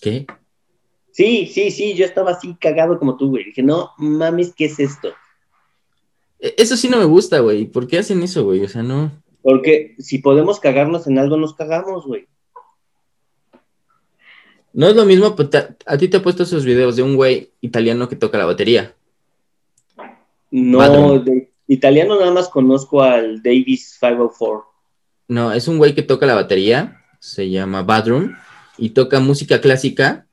[0.00, 0.26] ¿Qué?
[1.20, 3.44] Sí, sí, sí, yo estaba así cagado como tú, güey.
[3.44, 5.10] Dije, no mames, ¿qué es esto?
[6.38, 7.66] E- Eso sí no me gusta, güey.
[7.66, 8.64] ¿Por qué hacen eso, güey?
[8.64, 9.12] O sea, no.
[9.42, 12.26] Porque si podemos cagarnos en algo, nos cagamos, güey.
[14.72, 17.16] No es lo mismo, pero te- a ti te he puesto esos videos de un
[17.16, 18.94] güey italiano que toca la batería.
[20.50, 24.64] No, de italiano nada más conozco al Davis 504.
[25.28, 28.34] No, es un güey que toca la batería, se llama Badroom,
[28.78, 30.26] y toca música clásica.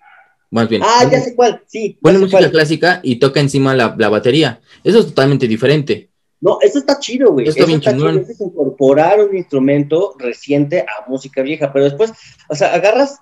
[0.50, 1.98] Más bien, Ah, ya sé cuál, sí.
[2.02, 2.52] pone música cuál.
[2.52, 4.62] clásica y toca encima la, la batería.
[4.84, 6.10] Eso es totalmente diferente.
[6.40, 7.48] No, eso está chido, güey.
[7.48, 8.12] Eso bien está chingón.
[8.12, 8.22] chido.
[8.22, 11.74] Eso es incorporar un instrumento reciente a música vieja.
[11.74, 12.14] Pero después,
[12.48, 13.20] o sea, agarras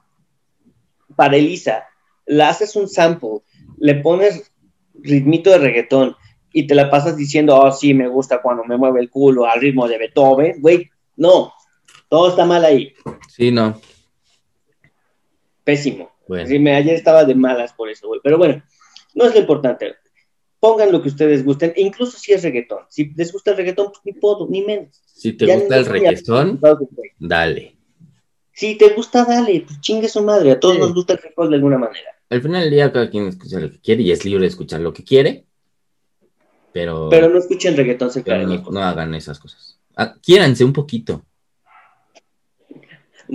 [1.15, 1.85] para Elisa,
[2.25, 3.39] la haces un sample,
[3.79, 4.51] le pones
[4.95, 6.15] ritmito de reggaetón
[6.53, 9.61] y te la pasas diciendo, oh, sí, me gusta cuando me mueve el culo al
[9.61, 10.61] ritmo de Beethoven.
[10.61, 11.53] Güey, no,
[12.09, 12.93] todo está mal ahí.
[13.29, 13.79] Sí, no.
[15.63, 16.11] Pésimo.
[16.27, 18.19] Bueno, Sí, me, ayer estaba de malas por eso, güey.
[18.23, 18.61] Pero bueno,
[19.13, 19.95] no es lo importante.
[20.59, 22.79] Pongan lo que ustedes gusten, e incluso si es reggaetón.
[22.89, 25.01] Si les gusta el reggaetón, pues ni puedo, ni menos.
[25.05, 26.59] si te Ya gusta no el reggaetón,
[27.19, 27.75] dale.
[28.51, 30.51] Si te gusta, dale, pues chingue su madre.
[30.51, 30.81] A todos Sí.
[30.81, 32.09] nos gusta el reggaetón de alguna manera.
[32.29, 34.79] Al final del día, cada quien escucha lo que quiere y es libre de escuchar
[34.81, 35.45] lo que quiere,
[36.73, 39.79] pero, Pero no escuchen reggaetón cerca pero no, hagan esas cosas.
[39.95, 41.23] Ah, quiéranse un poquito.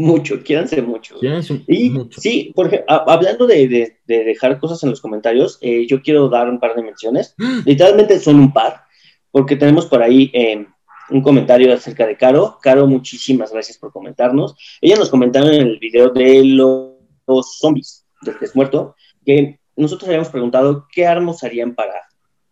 [0.00, 1.18] Mucho, quiéranse mucho.
[1.18, 2.20] Quiéranse Y mucho.
[2.20, 6.00] sí, por ejemplo, a- hablando de, de- de dejar cosas en los comentarios, eh, yo
[6.02, 7.34] quiero dar un par de menciones.
[7.66, 8.82] Literalmente son un par,
[9.30, 10.66] porque tenemos por ahí eh,
[11.10, 12.58] un comentario acerca de Caro.
[12.62, 14.54] Caro, muchísimas gracias por comentarnos.
[14.80, 19.60] Ella nos comentaron en el video de lo- los zombies del que es muerto, que
[19.76, 21.94] nosotros habíamos preguntado qué armas usarían para,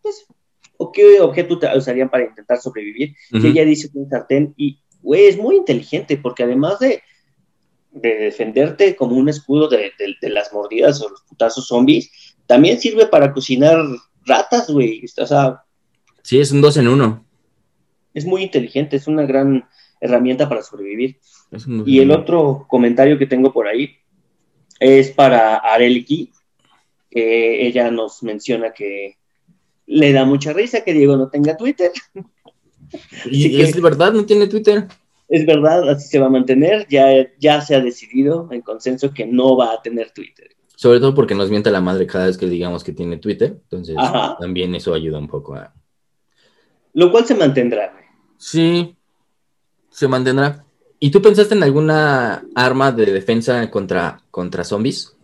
[0.02, 0.26] pues,
[0.76, 3.14] o qué objeto usarían para intentar sobrevivir.
[3.32, 3.46] Ujú.
[3.46, 7.02] Y ella dice que un sartén, y, güey, es muy inteligente, porque además de,
[8.00, 12.10] de defenderte como un escudo de, de- de las mordidas o los putazos zombies,
[12.46, 13.78] también sirve para cocinar
[14.24, 15.04] ratas, güey.
[15.20, 15.62] O sea,
[16.22, 17.24] Sí, es un dos en uno.
[18.14, 19.66] es muy inteligente, es una gran
[20.00, 21.18] herramienta para sobrevivir.
[21.86, 23.96] Y el otro comentario que tengo por ahí
[24.80, 26.30] es para Arelki,
[27.10, 29.16] que ella nos menciona que
[29.86, 31.90] le da mucha risa que Diego no tenga Twitter.
[33.26, 34.86] Y que- es verdad, no tiene Twitter.
[35.28, 36.86] Es verdad, así se va a mantener.
[36.88, 40.48] Ya, ya se ha decidido en consenso que no va a tener Twitter.
[40.74, 43.58] Sobre todo porque nos mienta la madre cada vez que digamos que tiene Twitter.
[43.64, 44.36] Entonces, Ajá.
[44.40, 45.74] también eso ayuda un poco a.
[46.94, 47.90] Lo cual se mantendrá.
[47.92, 48.04] güey.
[48.38, 48.96] Sí,
[49.90, 50.64] se mantendrá.
[51.00, 55.14] ¿Y tú pensaste en alguna arma de defensa contra, contra zombies?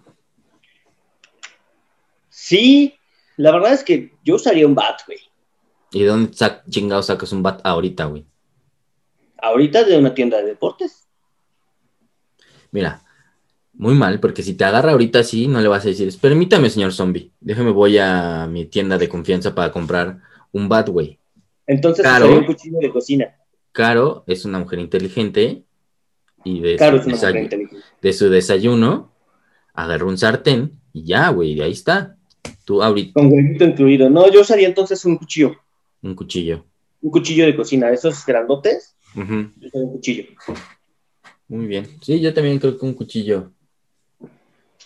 [2.28, 2.94] Sí,
[3.36, 5.18] la verdad es que yo usaría un bat, güey.
[5.92, 8.26] ¿Y de dónde sac chingado sacas un bat ahorita, güey?
[9.44, 11.06] Ahorita de una tienda de deportes.
[12.70, 13.02] Mira,
[13.74, 16.92] muy mal, porque si te agarra ahorita así, no le vas a decir, permítame, señor
[16.92, 20.18] zombie, déjeme voy a mi tienda de confianza para comprar
[20.52, 21.18] un bat, güey.
[21.66, 23.34] Entonces usaría un cuchillo de cocina.
[23.72, 25.64] Caro es una mujer inteligente
[26.44, 27.84] y de, su, una mujer desayu- inteligente.
[28.00, 29.12] de su desayuno
[29.72, 32.16] agarró un sartén y ya, güey, ahí está.
[32.64, 34.08] Tú ahorita Con huevito incluido.
[34.10, 35.56] No, yo usaría entonces un cuchillo.
[36.02, 36.64] un cuchillo.
[37.02, 37.90] Un cuchillo de cocina.
[37.90, 38.93] Esos grandotes.
[39.16, 40.24] Ujú, Yo tengo un cuchillo.
[41.48, 41.86] Muy bien.
[42.02, 43.52] Sí, yo también creo que un cuchillo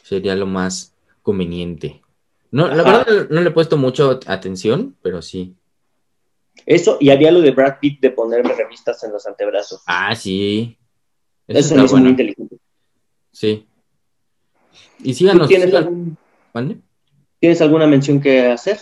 [0.03, 2.03] sería lo más conveniente.
[2.51, 3.05] No, la Ajá.
[3.05, 5.55] verdad no le he puesto mucho atención, pero sí.
[6.67, 9.83] Eso, y había lo de Brad Pitt de ponerme revistas en los antebrazos.
[9.87, 10.77] Ah, sí.
[11.47, 12.57] Eso hizo muy inteligente.
[13.33, 13.67] Sí.
[14.99, 15.73] Y ¿Tú síganos, tienes.
[17.41, 18.79] ¿Tienes alguna mención que hacer?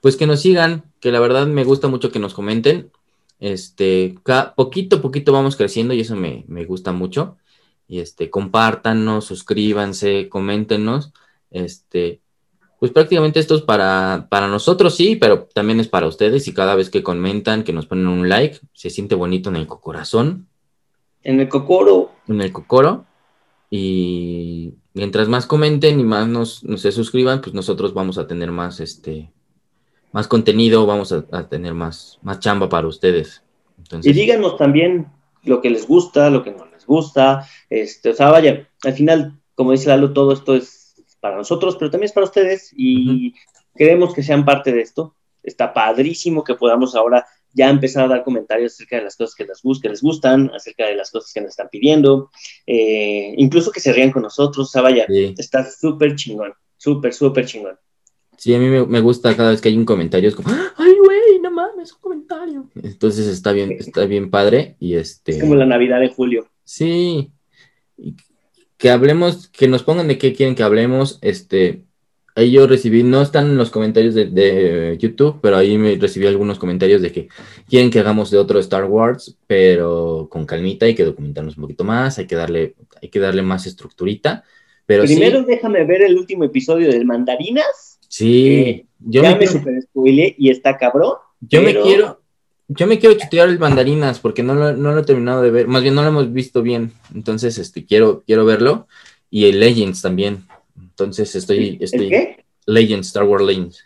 [0.00, 2.92] Pues que nos sigan, que la verdad me gusta mucho que nos comenten.
[3.40, 4.16] Este,
[4.56, 7.36] poquito a poquito vamos creciendo y eso me, me gusta mucho.
[7.86, 11.12] Y este, compártanos, suscríbanse, coméntenos.
[11.50, 12.20] Este,
[12.78, 16.46] pues prácticamente esto es para, para nosotros, sí, pero también es para ustedes.
[16.46, 19.66] Y cada vez que comentan, que nos ponen un like, se siente bonito en el
[19.66, 20.48] corazón,
[21.22, 23.04] En el Cocoro, en el cocoro.
[23.70, 28.50] Y mientras más comenten y más nos, nos se suscriban, pues nosotros vamos a tener
[28.52, 29.30] más, este,
[30.12, 33.42] más contenido, vamos a, a tener más, más chamba para ustedes.
[33.78, 35.06] Entonces, y díganos también
[35.42, 37.46] lo que les gusta, lo que no les gusta.
[37.70, 41.90] Este, o sea, vaya, al final, como dice Lalo, todo esto es para nosotros, pero
[41.90, 43.34] también es para ustedes y
[43.76, 45.14] queremos que sean parte de esto.
[45.42, 49.44] Está padrísimo que podamos ahora ya empezar a dar comentarios acerca de las cosas que
[49.44, 52.30] les, que les gustan, acerca de las cosas que nos están pidiendo,
[52.66, 54.68] eh, incluso que se rían con nosotros.
[54.68, 57.78] O sea, vaya, sí, está súper chingón, súper, súper chingón.
[58.38, 60.94] Sí, a mí me, me gusta cada vez que hay un comentario, es como, ay,
[61.04, 62.70] güey, no mames, un comentario.
[62.82, 65.32] Entonces está bien, está bien padre y este...
[65.32, 66.48] Es como la Navidad de julio.
[66.64, 67.32] Sí.
[68.76, 71.18] Que hablemos, que nos pongan de qué quieren que hablemos.
[71.20, 71.82] Este,
[72.36, 76.26] ahí yo recibí, no están en los comentarios de, de YouTube, pero ahí me recibí
[76.28, 77.28] algunos comentarios de que
[77.68, 81.82] quieren que hagamos de otro Star Wars, pero con calmita, hay que documentarnos un poquito
[81.82, 84.44] más, hay que darle, hay que darle más estructurita.
[84.86, 87.97] Pero Primero sí, déjame ver el último episodio del Mandarinas.
[88.08, 89.74] Sí, yo ya me, me super
[90.36, 91.14] y está cabrón.
[91.40, 92.20] yo me quiero,
[92.68, 95.68] yo me quiero chutear el mandarinas porque no lo, no lo he terminado de ver,
[95.68, 98.88] más bien no lo hemos visto bien, entonces este quiero, quiero verlo
[99.30, 100.44] y el Legends también.
[100.80, 102.44] Entonces estoy, ¿El estoy qué?
[102.66, 103.84] Legends, Star Wars Legends.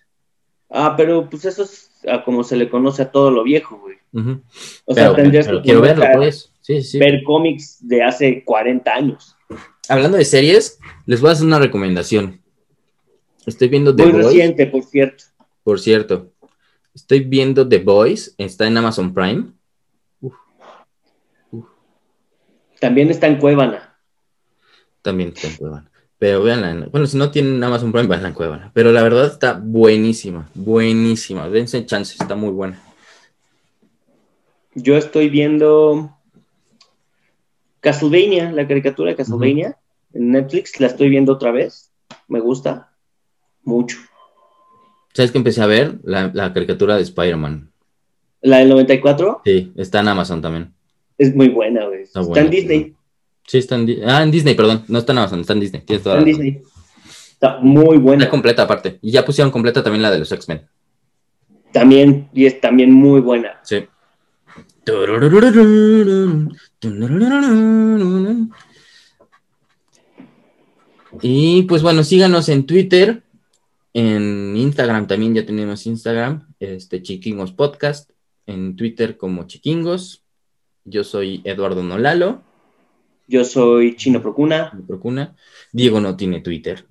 [0.71, 3.97] Ah, pero pues eso es a como se le conoce a todo lo viejo, güey.
[4.13, 4.43] Ujú.
[4.87, 6.51] O sea, Pero, tendrías pero que quiero verlo, pues.
[6.61, 6.99] Sí, sí.
[6.99, 9.37] ver cómics de hace 40 años.
[9.89, 12.41] Hablando de series, les voy a hacer una recomendación.
[13.47, 15.25] Estoy viendo The Muy Boys, reciente, por cierto.
[15.65, 16.33] por cierto.
[16.95, 19.53] Estoy viendo The Boys, está en Amazon Prime.
[22.81, 23.97] También está en Cuevana.
[25.03, 25.91] También está en Cuevana.
[26.19, 26.71] Pero véanla.
[26.71, 28.71] en- Bueno, si no tienen Amazon Prime, véanla en Cuevana.
[28.75, 31.49] Pero la verdad está buenísima, buenísima.
[31.49, 32.81] Dense chance, está muy buena.
[34.75, 36.17] Yo estoy viendo
[37.81, 39.79] Castlevania, la caricatura de Castlevania
[40.15, 40.79] en Netflix.
[40.81, 41.91] La estoy viendo otra vez.
[42.29, 42.92] Me gusta
[43.65, 43.99] mucho.
[45.15, 45.99] ¿Sabes que empecé a ver?
[46.05, 47.71] La, la caricatura de Spider-Man.
[48.41, 50.73] La del 94 Sí, está en Amazon también.
[51.19, 52.03] es muy buena, güey.
[52.03, 52.95] Está, buena, en Disney.
[53.47, 54.85] Sí, está en, Di- ah, en Disney, perdón.
[54.89, 55.83] No está en Amazon, está en Disney.
[55.83, 56.35] Tienes toda Está en.
[56.37, 56.63] Disney.
[57.33, 58.23] Está muy buena.
[58.25, 58.99] Está completa aparte.
[59.03, 60.63] Y ya pusieron completa también la de los X-Men.
[61.73, 63.61] También, y es también muy buena.
[63.65, 63.85] Sí.
[71.21, 73.23] Y pues bueno, síganos en Twitter,
[73.95, 78.11] en Instagram también ya tenemos Instagram, este Chiquingos Podcast,
[78.47, 80.25] en Twitter como Chiquingos.
[80.85, 82.43] Yo soy Eduardo Nolalo,
[83.29, 84.73] Yo soy Chino Procuna.
[85.73, 86.87] Diego no tiene Twitter.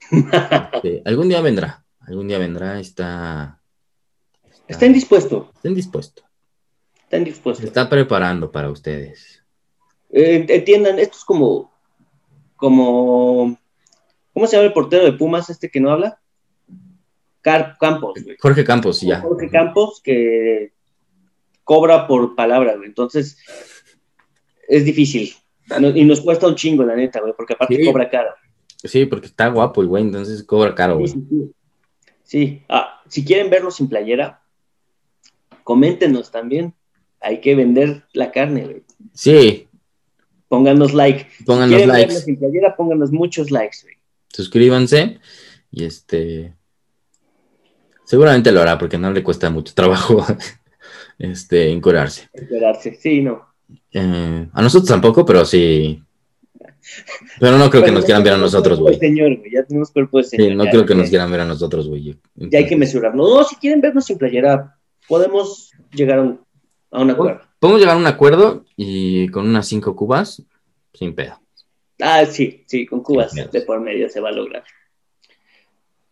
[0.74, 3.60] Este, algún día vendrá, algún día vendrá, está,
[4.68, 5.50] Está indispuesto.
[5.54, 6.22] está indispuesto,
[7.04, 7.66] Está se indispuesto.
[7.66, 9.42] está preparando para ustedes.
[10.10, 11.72] Eh, entiendan, esto es como,
[12.56, 13.58] como,
[14.34, 16.20] ¿cómo se llama el portero de Pumas este que no habla?
[17.40, 18.36] Car Campos, güey.
[18.38, 19.20] Jorge Campos, ya.
[19.20, 20.72] Jorge Campos que
[21.62, 22.88] cobra por palabra, güey.
[22.88, 23.38] Entonces,
[24.68, 25.32] es difícil.
[25.94, 27.84] Y nos cuesta un chingo, la neta, güey, porque aparte Sí.
[27.86, 28.30] cobra caro.
[28.82, 31.08] Sí, porque está guapo el güey, entonces cobra caro, güey.
[31.08, 31.50] sí, sí.
[32.22, 32.62] Sí.
[32.68, 34.42] Ah, si quieren verlo sin playera,
[35.62, 36.74] coméntenos también.
[37.20, 38.82] Hay que vender la carne, güey.
[39.14, 39.68] Sí,
[40.48, 41.26] Pónganos like.
[41.46, 43.93] pónganos quieren likes, sin playera, pónganos muchos likes, güey.
[44.34, 45.20] Suscríbanse
[45.70, 46.54] y este
[48.04, 50.26] seguramente lo hará porque no le cuesta mucho trabajo
[51.18, 52.28] este encuerarse.
[52.32, 52.98] Esperarse.
[53.00, 53.46] Sí, no.
[53.92, 56.02] Eh, a nosotros tampoco, pero sí.
[57.40, 58.98] Pero no creo que nos quieran ver a nosotros, güey.
[58.98, 59.52] Señor, güey.
[59.52, 60.48] Ya tenemos cuerpo de señor.
[60.48, 62.18] Sí, no ya, creo que nos quieran ver a nosotros, güey.
[62.34, 63.36] Ya hay que mesurarlo.
[63.36, 64.76] No, si quieren vernos sin playera,
[65.08, 66.40] podemos llegar a un,
[66.90, 67.40] a un acuerdo.
[67.60, 70.42] Podemos llegar a un acuerdo y con unas cinco cubas,
[70.92, 71.40] sin pedo.
[72.00, 74.64] Ah, sí, sí, con cubas de por medio se va a lograr.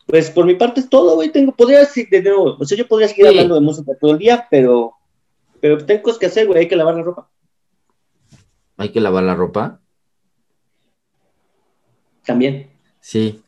[0.07, 1.31] Pues por mi parte es todo, güey.
[1.31, 3.29] Tengo, podría decir de nuevo, o sea, yo podría seguir Sí.
[3.31, 4.95] hablando de música todo el día, pero
[5.61, 7.31] Pero tengo cosas que hacer, güey, hay que lavar la ropa.
[8.77, 9.81] Hay que lavar la ropa.
[12.25, 12.71] También.
[13.01, 13.41] Sí.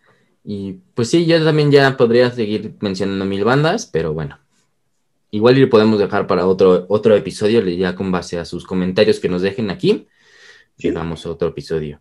[0.44, 4.38] Y pues sí, yo también ya podría seguir mencionando mil bandas, pero bueno.
[5.32, 9.28] Igual y podemos dejar para otro, otro episodio, ya con base a sus comentarios que
[9.28, 10.06] nos dejen aquí.
[10.78, 10.88] Sí.
[10.88, 12.00] Llegamos a otro episodio.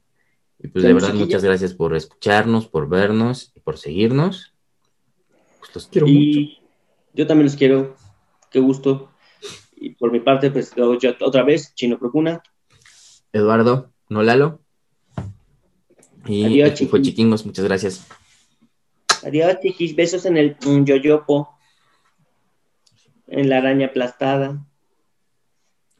[0.64, 4.54] Y pues de verdad, muchas gracias por escucharnos, por vernos y por seguirnos.
[5.60, 6.40] Pues los quiero mucho.
[7.14, 7.98] Yo también los quiero.
[8.50, 9.12] Qué gusto.
[9.76, 12.42] Y por mi parte, pues yo otra vez, Chino Procuna.
[13.34, 14.62] Eduardo, no Lalo.
[16.28, 17.02] Y Adiós, esto fue.
[17.02, 18.08] Chiquingos, muchas gracias.
[19.26, 19.94] Adiós, chiquis.
[19.98, 20.56] Besos en el
[20.86, 21.58] yoyopo.
[23.28, 24.66] En la araña aplastada.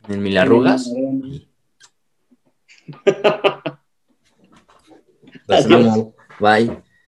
[0.08, 0.88] En mil arrugas.
[0.88, 1.48] Los
[5.50, 5.94] Adiós.
[5.94, 6.16] amo.
[6.40, 6.84] Bye.